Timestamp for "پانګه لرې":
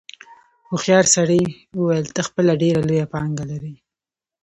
3.13-3.73